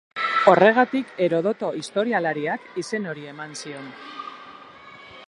[0.51, 3.87] Horregatik, Herodoto historialariak izen hori eman zion.